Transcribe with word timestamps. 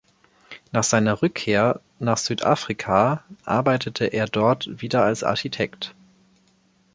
Nach 0.71 0.83
seiner 0.83 1.21
Rückkehr 1.21 1.79
nach 1.99 2.17
Südafrika 2.17 3.23
arbeitete 3.45 4.05
er 4.05 4.25
dort 4.25 4.81
wieder 4.81 5.03
als 5.03 5.23
Architekt. 5.23 5.93